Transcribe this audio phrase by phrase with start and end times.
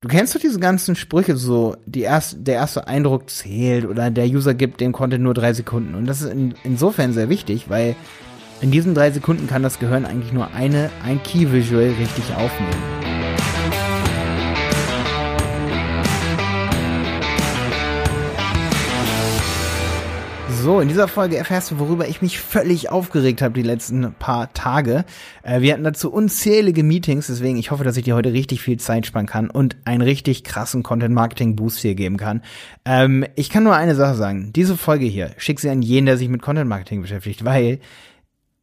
[0.00, 4.26] Du kennst doch diese ganzen Sprüche, so die erst, der erste Eindruck zählt oder der
[4.26, 5.96] User gibt dem Content nur drei Sekunden.
[5.96, 7.96] Und das ist in, insofern sehr wichtig, weil
[8.60, 13.07] in diesen drei Sekunden kann das Gehirn eigentlich nur eine, ein Key Visual richtig aufnehmen.
[20.60, 24.52] So, in dieser Folge erfährst du, worüber ich mich völlig aufgeregt habe die letzten paar
[24.54, 25.04] Tage.
[25.44, 28.76] Äh, wir hatten dazu unzählige Meetings, deswegen ich hoffe, dass ich dir heute richtig viel
[28.76, 32.42] Zeit sparen kann und einen richtig krassen Content-Marketing-Boost hier geben kann.
[32.84, 34.52] Ähm, ich kann nur eine Sache sagen.
[34.52, 37.78] Diese Folge hier, schick sie an jeden, der sich mit Content-Marketing beschäftigt, weil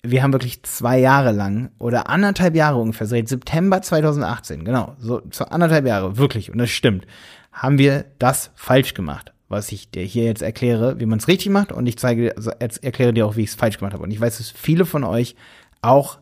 [0.04, 5.22] wir haben wirklich zwei Jahre lang oder anderthalb Jahre ungefähr, seit September 2018, genau, so,
[5.32, 7.08] so anderthalb Jahre, wirklich, und das stimmt,
[7.54, 11.52] haben wir das falsch gemacht was ich dir hier jetzt erkläre, wie man es richtig
[11.52, 14.04] macht und ich zeige, also erkläre dir auch, wie ich es falsch gemacht habe.
[14.04, 15.36] Und ich weiß, dass viele von euch
[15.82, 16.20] auch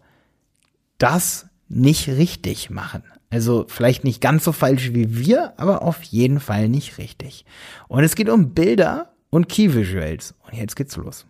[0.98, 3.04] das nicht richtig machen.
[3.30, 7.46] Also vielleicht nicht ganz so falsch wie wir, aber auf jeden Fall nicht richtig.
[7.88, 10.36] Und es geht um Bilder und Key Visuals.
[10.46, 11.26] Und jetzt geht's los.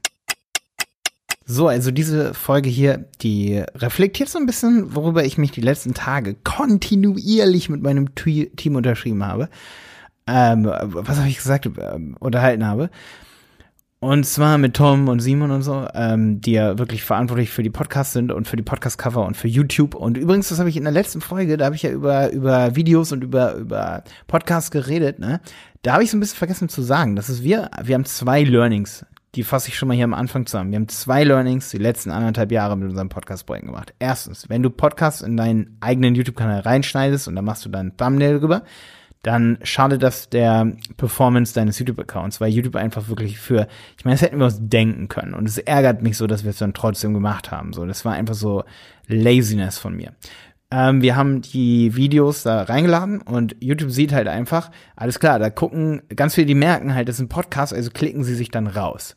[1.46, 5.94] So, also diese Folge hier, die reflektiert so ein bisschen, worüber ich mich die letzten
[5.94, 9.50] Tage kontinuierlich mit meinem Team unterschrieben habe
[10.28, 12.90] ähm, was habe ich gesagt, ähm, unterhalten habe.
[14.04, 17.70] Und zwar mit Tom und Simon und so, ähm, die ja wirklich verantwortlich für die
[17.70, 19.96] Podcasts sind und für die Podcast-Cover und für YouTube.
[19.96, 22.76] Und übrigens, das habe ich in der letzten Folge, da habe ich ja über, über
[22.76, 25.40] Videos und über, über Podcasts geredet, ne?
[25.84, 28.44] Da habe ich so ein bisschen vergessen zu sagen, das ist wir, wir haben zwei
[28.44, 30.72] Learnings, die fasse ich schon mal hier am Anfang zusammen.
[30.72, 33.94] Wir haben zwei Learnings die letzten anderthalb Jahre mit unserem Podcast-Projekt gemacht.
[34.00, 38.40] Erstens, wenn du Podcasts in deinen eigenen YouTube-Kanal reinschneidest und dann machst du deinen Thumbnail
[38.40, 38.64] drüber,
[39.24, 44.22] dann schadet das der Performance deines YouTube-Accounts, weil YouTube einfach wirklich für, ich meine, das
[44.22, 47.14] hätten wir uns denken können und es ärgert mich so, dass wir es dann trotzdem
[47.14, 47.74] gemacht haben.
[47.74, 48.64] So, das war einfach so
[49.08, 50.12] Laziness von mir.
[50.72, 55.50] Ähm, wir haben die Videos da reingeladen und YouTube sieht halt einfach, alles klar, da
[55.50, 58.68] gucken ganz viele, die merken halt, das ist ein Podcast, also klicken sie sich dann
[58.68, 59.16] raus.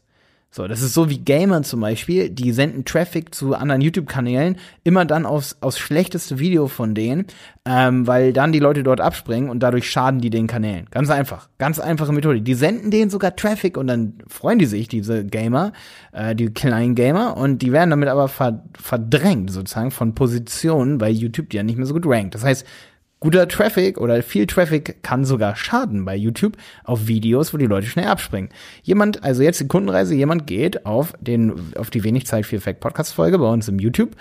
[0.57, 5.05] So, das ist so wie Gamer zum Beispiel, die senden Traffic zu anderen YouTube-Kanälen, immer
[5.05, 7.27] dann aufs, aufs schlechteste Video von denen,
[7.67, 10.87] ähm, weil dann die Leute dort abspringen und dadurch schaden die den Kanälen.
[10.91, 11.51] Ganz einfach.
[11.59, 12.41] Ganz einfache Methode.
[12.41, 15.75] Die senden denen sogar Traffic und dann freuen die sich, diese Gamer,
[16.13, 21.51] äh, die kleinen Gamer, und die werden damit aber verdrängt sozusagen von Positionen bei YouTube,
[21.51, 22.35] die ja nicht mehr so gut rankt.
[22.35, 22.65] Das heißt,
[23.19, 27.87] Guter Traffic oder viel Traffic kann sogar schaden bei YouTube auf Videos, wo die Leute
[27.87, 28.51] schnell abspringen.
[28.83, 32.81] Jemand, also jetzt die Kundenreise, jemand geht auf den, auf die wenig Zeit für Effekt
[32.81, 34.15] Podcast Folge bei uns im YouTube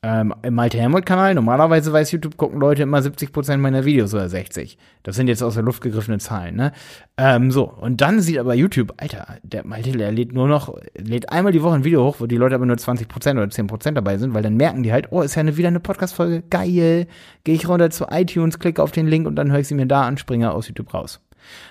[0.00, 4.78] ähm, Im Malte Helmut-Kanal, normalerweise weiß YouTube, gucken Leute immer 70% meiner Videos oder 60.
[5.02, 6.72] Das sind jetzt aus der Luft gegriffene Zahlen, ne?
[7.16, 11.32] Ähm, so, und dann sieht aber YouTube, Alter, der Malte, der lädt nur noch, lädt
[11.32, 14.18] einmal die Woche ein Video hoch, wo die Leute aber nur 20% oder 10% dabei
[14.18, 17.08] sind, weil dann merken die halt, oh, ist ja eine, wieder eine Podcast-Folge, geil.
[17.42, 19.86] Gehe ich runter zu iTunes, klicke auf den Link und dann höre ich sie mir
[19.86, 21.20] da an, springe aus YouTube raus.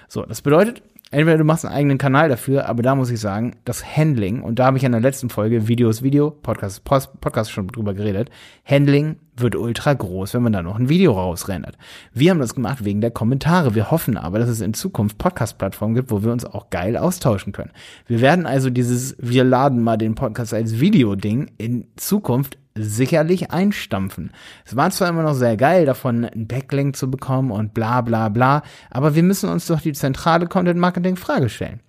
[0.10, 0.82] So, das bedeutet,
[1.12, 4.60] entweder du machst einen eigenen Kanal dafür, aber da muss ich sagen, das Handling, und
[4.60, 8.30] da habe ich in der letzten Folge Videos, Video, Podcast, Post, Podcast schon drüber geredet,
[8.66, 11.78] Handling wird ultra groß, wenn man da noch ein Video rausrendert.
[12.12, 13.76] Wir haben das gemacht wegen der Kommentare.
[13.76, 17.54] Wir hoffen aber, dass es in Zukunft Podcast-Plattformen gibt, wo wir uns auch geil austauschen
[17.54, 17.72] können.
[18.08, 24.32] Wir werden also dieses, wir laden mal den Podcast als Video-Ding in Zukunft sicherlich einstampfen.
[24.66, 28.30] Es war zwar immer noch sehr geil, davon einen Backlink zu bekommen und bla bla
[28.30, 31.82] bla, aber wir müssen uns doch die zentrale Content-Marketing-Frage stellen.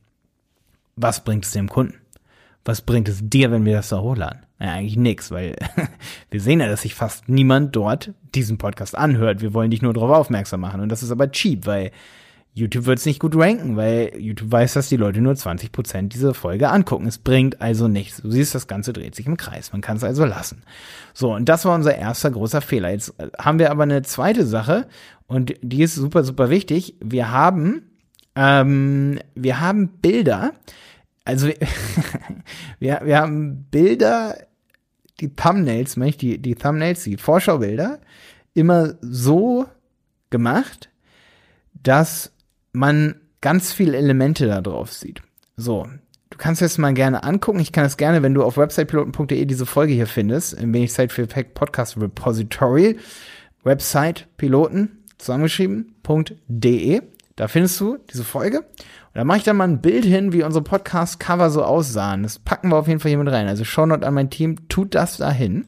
[0.97, 1.95] Was bringt es dem Kunden?
[2.65, 4.41] Was bringt es dir, wenn wir das da hochladen?
[4.59, 5.57] Naja, eigentlich nix, weil
[6.31, 9.41] wir sehen ja, dass sich fast niemand dort diesen Podcast anhört.
[9.41, 10.81] Wir wollen dich nur darauf aufmerksam machen.
[10.81, 11.93] Und das ist aber cheap, weil
[12.55, 16.35] YouTube wird es nicht gut ranken, weil YouTube weiß, dass die Leute nur 20% dieser
[16.35, 17.07] Folge angucken.
[17.07, 18.21] Es bringt also nichts.
[18.21, 19.73] Du siehst, das Ganze dreht sich im Kreis.
[19.73, 20.63] Man kann es also lassen.
[21.15, 22.91] So, und das war unser erster großer Fehler.
[22.91, 24.89] Jetzt äh, haben wir aber eine zweite Sache
[25.27, 26.97] und die ist super, super wichtig.
[27.01, 27.83] Wir haben,
[28.35, 30.53] ähm, wir haben Bilder.
[31.25, 34.37] Also wir, wir haben Bilder,
[35.21, 38.01] die Thumbnails, die, die Thumbnails, die Vorschaubilder,
[38.55, 39.67] immer so
[40.31, 40.91] gemacht,
[41.83, 42.33] dass
[42.79, 45.23] man ganz viele Elemente da drauf sieht.
[45.57, 45.87] So,
[46.31, 47.61] du kannst es mal gerne angucken.
[47.61, 51.13] Ich kann es gerne, wenn du auf websitepiloten.de diese Folge hier findest, in wenig Zeit
[51.13, 52.97] für Pack Podcast Repository,
[53.65, 57.03] Website Piloten zusammengeschrieben.de.
[57.35, 58.59] Da findest du diese Folge.
[58.59, 62.23] Und da mache ich dann mal ein Bild hin, wie unsere Podcast-Cover so aussahen.
[62.23, 63.49] Das packen wir auf jeden Fall hier mit rein.
[63.49, 65.67] Also Shownote an mein Team, tut das dahin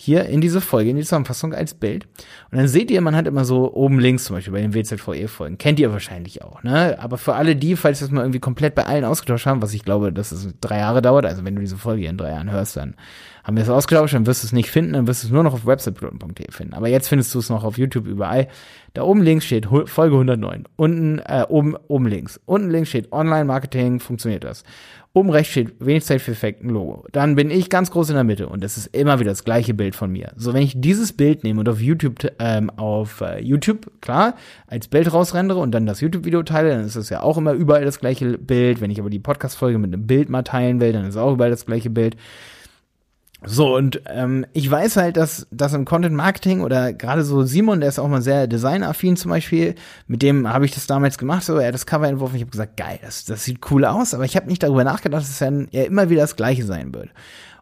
[0.00, 2.06] hier in diese Folge, in die Zusammenfassung als Bild.
[2.52, 5.58] Und dann seht ihr, man hat immer so oben links zum Beispiel bei den WZVE-Folgen.
[5.58, 6.96] Kennt ihr wahrscheinlich auch, ne?
[7.00, 9.84] Aber für alle die, falls das mal irgendwie komplett bei allen ausgetauscht haben, was ich
[9.84, 12.76] glaube, dass es drei Jahre dauert, also wenn du diese Folge in drei Jahren hörst,
[12.76, 12.94] dann
[13.42, 15.42] haben wir es ausgetauscht, dann wirst du es nicht finden, dann wirst du es nur
[15.42, 16.74] noch auf websitepiloten.de finden.
[16.74, 18.46] Aber jetzt findest du es noch auf YouTube überall.
[18.98, 20.64] Da oben links steht Folge 109.
[20.74, 22.40] Unten, äh, oben, oben links.
[22.46, 24.64] Unten links steht Online-Marketing, funktioniert das.
[25.12, 27.04] Oben rechts steht wenig Zeit für Effekten Logo.
[27.12, 29.72] Dann bin ich ganz groß in der Mitte und es ist immer wieder das gleiche
[29.72, 30.32] Bild von mir.
[30.34, 34.34] So, wenn ich dieses Bild nehme und auf YouTube, ähm, auf äh, YouTube, klar,
[34.66, 37.84] als Bild rausrendere und dann das YouTube-Video teile, dann ist es ja auch immer überall
[37.84, 38.80] das gleiche Bild.
[38.80, 41.50] Wenn ich aber die Podcast-Folge mit einem Bild mal teilen will, dann ist auch überall
[41.50, 42.16] das gleiche Bild.
[43.44, 47.78] So, und ähm, ich weiß halt, dass, dass im Content Marketing oder gerade so Simon,
[47.78, 49.76] der ist auch mal sehr designaffin zum Beispiel,
[50.08, 52.50] mit dem habe ich das damals gemacht, so er hat das Cover entworfen, ich habe
[52.50, 55.38] gesagt, geil, das, das sieht cool aus, aber ich habe nicht darüber nachgedacht, dass es
[55.38, 57.10] ja, ja immer wieder das gleiche sein würde.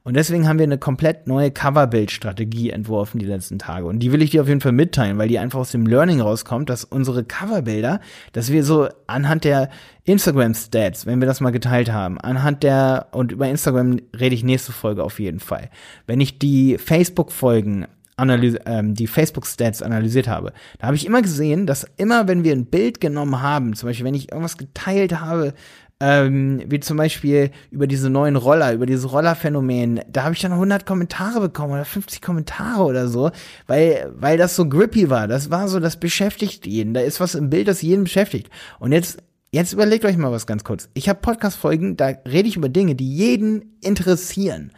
[0.07, 3.87] Und deswegen haben wir eine komplett neue Coverbild-Strategie entworfen die letzten Tage.
[3.87, 6.21] Und die will ich dir auf jeden Fall mitteilen, weil die einfach aus dem Learning
[6.21, 7.99] rauskommt, dass unsere Coverbilder,
[8.31, 9.69] dass wir so anhand der
[10.05, 14.71] Instagram-Stats, wenn wir das mal geteilt haben, anhand der, und über Instagram rede ich nächste
[14.71, 15.71] Folge auf jeden Fall.
[16.07, 21.67] Wenn ich die Facebook-Folgen analyse, ähm, die Facebook-Stats analysiert habe, da habe ich immer gesehen,
[21.67, 25.53] dass immer, wenn wir ein Bild genommen haben, zum Beispiel, wenn ich irgendwas geteilt habe,
[26.01, 30.53] ähm, wie zum Beispiel über diese neuen Roller, über dieses Rollerphänomen, da habe ich dann
[30.53, 33.31] 100 Kommentare bekommen oder 50 Kommentare oder so,
[33.67, 35.27] weil, weil das so grippy war.
[35.27, 36.93] Das war so, das beschäftigt jeden.
[36.93, 38.51] Da ist was im Bild, das jeden beschäftigt.
[38.79, 39.23] Und jetzt,
[39.53, 40.91] jetzt überlegt euch mal was ganz kurz.
[40.93, 44.73] Ich habe Podcast-Folgen, da rede ich über Dinge, die jeden interessieren.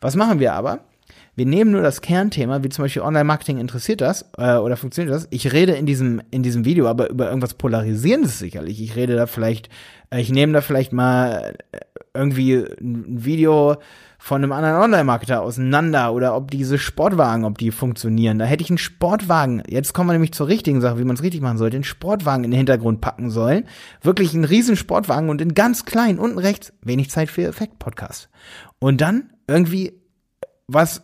[0.00, 0.86] Was machen wir aber?
[1.34, 5.28] Wir nehmen nur das Kernthema, wie zum Beispiel Online-Marketing interessiert das äh, oder funktioniert das.
[5.30, 8.82] Ich rede in diesem, in diesem Video aber über irgendwas Polarisierendes sicherlich.
[8.82, 9.70] Ich rede da vielleicht,
[10.10, 11.78] äh, ich nehme da vielleicht mal äh,
[12.12, 13.76] irgendwie ein Video
[14.18, 18.38] von einem anderen Online-Marketer auseinander oder ob diese Sportwagen, ob die funktionieren.
[18.38, 21.22] Da hätte ich einen Sportwagen, jetzt kommen wir nämlich zur richtigen Sache, wie man es
[21.22, 23.64] richtig machen sollte, einen Sportwagen in den Hintergrund packen sollen.
[24.02, 28.28] Wirklich einen riesen Sportwagen und in ganz klein, unten rechts, wenig Zeit für Effekt-Podcast.
[28.78, 29.94] Und dann irgendwie
[30.68, 31.02] was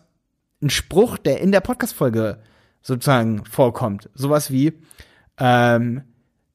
[0.62, 2.38] ein Spruch, der in der Podcast-Folge
[2.82, 4.10] sozusagen vorkommt.
[4.14, 4.72] Sowas wie,
[5.38, 6.02] ähm,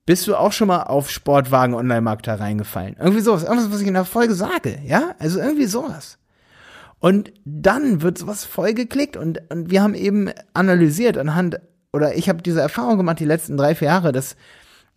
[0.05, 2.97] bist du auch schon mal auf Sportwagen Online-Marketer reingefallen?
[2.99, 5.15] Irgendwie sowas, irgendwas, was ich in der Folge sage, ja?
[5.19, 6.17] Also irgendwie sowas.
[6.99, 11.59] Und dann wird sowas voll geklickt und, und wir haben eben analysiert anhand,
[11.91, 14.35] oder ich habe diese Erfahrung gemacht die letzten drei, vier Jahre, dass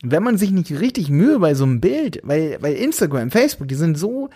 [0.03, 3.75] wenn man sich nicht richtig Mühe bei so einem Bild, weil, weil Instagram, Facebook, die
[3.75, 4.29] sind so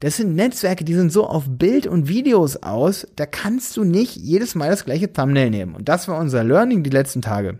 [0.00, 4.16] das sind Netzwerke, die sind so auf Bild und Videos aus, da kannst du nicht
[4.16, 5.74] jedes Mal das gleiche Thumbnail nehmen.
[5.74, 7.58] Und das war unser Learning die letzten Tage.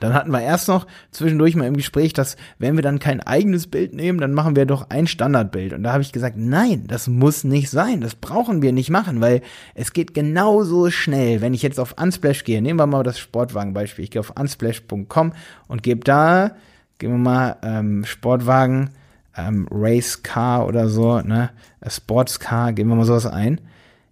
[0.00, 3.66] Dann hatten wir erst noch zwischendurch mal im Gespräch, dass wenn wir dann kein eigenes
[3.66, 5.72] Bild nehmen, dann machen wir doch ein Standardbild.
[5.72, 8.00] Und da habe ich gesagt, nein, das muss nicht sein.
[8.00, 9.42] Das brauchen wir nicht machen, weil
[9.74, 11.40] es geht genauso schnell.
[11.40, 14.04] Wenn ich jetzt auf Unsplash gehe, nehmen wir mal das Sportwagenbeispiel.
[14.04, 15.32] Ich gehe auf unsplash.com
[15.68, 16.52] und gebe da,
[16.98, 18.90] geben wir mal ähm, Sportwagen
[19.38, 21.50] ähm, Race Car oder so, ne?
[21.86, 23.60] Sports Car, geben wir mal sowas ein.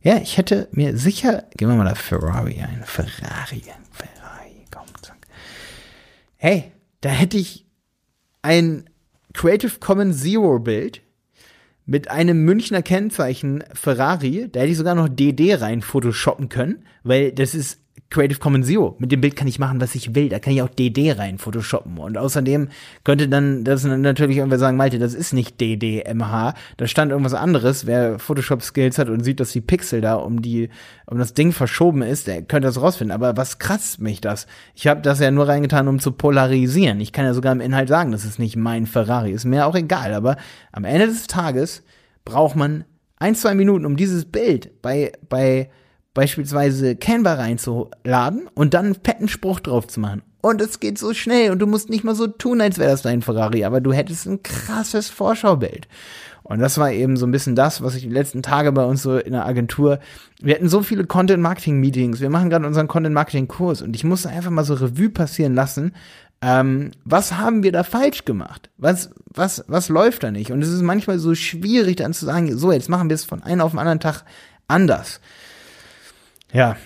[0.00, 2.82] Ja, ich hätte mir sicher, geben wir mal da Ferrari ein.
[2.84, 5.18] Ferrari, Ferrari, komm, zack.
[6.36, 7.66] Hey, da hätte ich
[8.42, 8.88] ein
[9.32, 11.02] Creative Commons Zero Bild
[11.86, 17.32] mit einem Münchner Kennzeichen Ferrari, da hätte ich sogar noch DD rein photoshoppen können, weil
[17.32, 17.80] das ist
[18.16, 18.96] Creative Commons Zero.
[18.98, 20.30] Mit dem Bild kann ich machen, was ich will.
[20.30, 21.98] Da kann ich auch DD rein photoshoppen.
[21.98, 22.70] Und außerdem
[23.04, 26.54] könnte dann das natürlich irgendwer sagen, Malte, das ist nicht DDMH.
[26.78, 27.84] Da stand irgendwas anderes.
[27.84, 30.70] Wer Photoshop-Skills hat und sieht, dass die Pixel da um die,
[31.04, 33.14] um das Ding verschoben ist, der könnte das rausfinden.
[33.14, 34.46] Aber was kratzt mich das?
[34.74, 37.00] Ich habe das ja nur reingetan, um zu polarisieren.
[37.00, 39.32] Ich kann ja sogar im Inhalt sagen, das ist nicht mein Ferrari.
[39.32, 40.14] Ist mir auch egal.
[40.14, 40.38] Aber
[40.72, 41.82] am Ende des Tages
[42.24, 42.86] braucht man
[43.18, 45.68] ein, zwei Minuten, um dieses Bild bei, bei
[46.16, 50.22] beispielsweise Canva reinzuladen und dann einen fetten Spruch drauf zu machen.
[50.40, 53.02] Und es geht so schnell und du musst nicht mal so tun, als wäre das
[53.02, 55.88] dein Ferrari, aber du hättest ein krasses Vorschaubild.
[56.42, 59.02] Und das war eben so ein bisschen das, was ich die letzten Tage bei uns
[59.02, 59.98] so in der Agentur,
[60.40, 64.64] wir hatten so viele Content-Marketing-Meetings, wir machen gerade unseren Content-Marketing-Kurs und ich musste einfach mal
[64.64, 65.92] so Revue passieren lassen,
[66.40, 68.70] ähm, was haben wir da falsch gemacht?
[68.78, 70.52] Was, was, was läuft da nicht?
[70.52, 73.42] Und es ist manchmal so schwierig dann zu sagen, so, jetzt machen wir es von
[73.42, 74.24] einem auf den anderen Tag
[74.68, 75.20] anders.
[76.52, 76.76] Ja,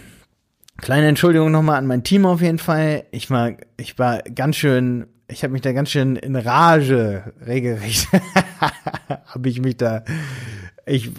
[0.79, 3.05] kleine Entschuldigung nochmal an mein Team auf jeden Fall.
[3.11, 8.09] Ich war, ich war ganz schön, ich habe mich da ganz schön in Rage regelrecht.
[9.27, 10.05] habe ich mich da,
[10.87, 11.13] ich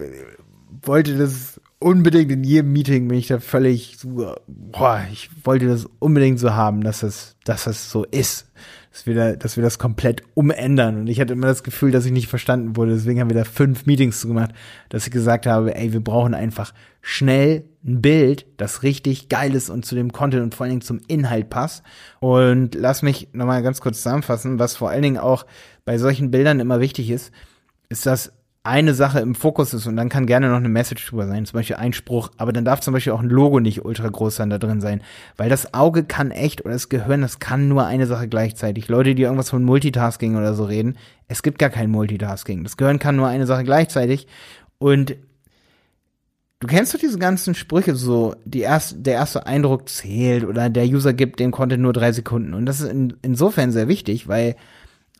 [0.81, 5.87] wollte das unbedingt in jedem Meeting bin ich da völlig so, boah, ich wollte das
[5.99, 8.47] unbedingt so haben, dass es, dass es so ist
[8.91, 10.99] dass wir, da, dass wir das komplett umändern.
[10.99, 12.93] Und ich hatte immer das Gefühl, dass ich nicht verstanden wurde.
[12.93, 14.51] Deswegen haben wir da fünf Meetings zu gemacht,
[14.89, 19.69] dass ich gesagt habe, ey, wir brauchen einfach schnell ein Bild, das richtig geil ist
[19.69, 21.83] und zu dem Content und vor allen Dingen zum Inhalt passt.
[22.19, 25.45] Und lass mich nochmal ganz kurz zusammenfassen, was vor allen Dingen auch
[25.85, 27.31] bei solchen Bildern immer wichtig ist,
[27.87, 31.25] ist, dass eine Sache im Fokus ist und dann kann gerne noch eine Message drüber
[31.25, 34.07] sein, zum Beispiel ein Spruch, aber dann darf zum Beispiel auch ein Logo nicht ultra
[34.07, 35.01] groß dann da drin sein,
[35.35, 38.87] weil das Auge kann echt oder das Gehirn, das kann nur eine Sache gleichzeitig.
[38.87, 42.63] Leute, die irgendwas von Multitasking oder so reden, es gibt gar kein Multitasking.
[42.63, 44.27] Das Gehirn kann nur eine Sache gleichzeitig
[44.77, 45.15] und
[46.59, 50.85] Du kennst doch diese ganzen Sprüche, so die erste, der erste Eindruck zählt oder der
[50.85, 52.53] User gibt dem Content nur drei Sekunden.
[52.53, 54.55] Und das ist in, insofern sehr wichtig, weil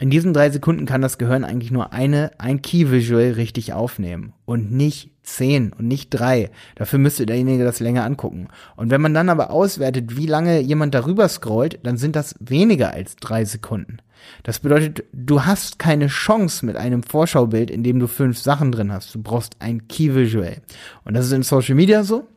[0.01, 4.72] in diesen drei Sekunden kann das Gehirn eigentlich nur eine, ein Key-Visual richtig aufnehmen und
[4.72, 6.50] nicht zehn und nicht drei.
[6.74, 8.48] Dafür müsste derjenige das länger angucken.
[8.75, 12.91] Und wenn man dann aber auswertet, wie lange jemand darüber scrollt, dann sind das weniger
[12.91, 14.00] als drei Sekunden.
[14.41, 18.91] Das bedeutet, du hast keine Chance mit einem Vorschaubild, in dem du fünf Sachen drin
[18.91, 19.13] hast.
[19.13, 20.63] Du brauchst ein Key-Visual.
[21.05, 22.27] Und das ist in Social Media so.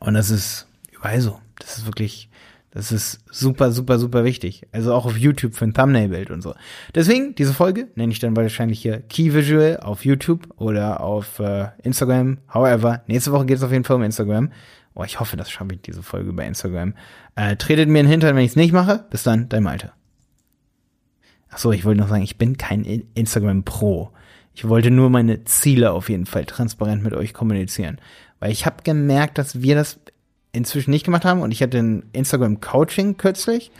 [0.00, 1.40] Und das ist überall so.
[1.58, 2.28] Das ist wirklich
[2.74, 4.66] das ist super, super, super wichtig.
[4.72, 6.54] Also auch auf YouTube für ein Thumbnail-Bild und so.
[6.92, 11.68] Deswegen, diese Folge nenne ich dann wahrscheinlich hier Key Visual auf YouTube oder auf äh,
[11.84, 12.38] Instagram.
[12.52, 14.50] However, nächste Woche geht es auf jeden Fall um Instagram.
[14.94, 16.94] Oh, ich hoffe, das schaffe ich diese Folge bei Instagram.
[17.36, 19.06] Äh, tretet mir in den Hintern, wenn ich es nicht mache.
[19.08, 19.92] Bis dann, dein Malte.
[21.50, 24.10] Ach so, ich wollte noch sagen, ich bin kein Instagram Pro.
[24.52, 28.00] Ich wollte nur meine Ziele auf jeden Fall transparent mit euch kommunizieren.
[28.40, 30.00] Weil ich habe gemerkt, dass wir das
[30.54, 31.42] inzwischen nicht gemacht haben.
[31.42, 33.70] Und ich hatte ein Instagram-Coaching kürzlich.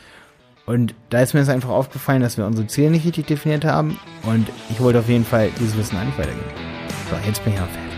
[0.66, 3.98] Und da ist mir jetzt einfach aufgefallen, dass wir unsere Ziele nicht richtig definiert haben.
[4.22, 6.46] Und ich wollte auf jeden Fall dieses Wissen eigentlich weitergeben.
[7.10, 7.93] So, jetzt bin ich auch fertig.